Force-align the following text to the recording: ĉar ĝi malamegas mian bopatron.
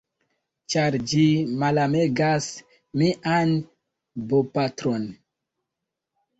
ĉar 0.73 0.95
ĝi 1.11 1.25
malamegas 1.65 2.49
mian 3.03 3.55
bopatron. 4.35 5.09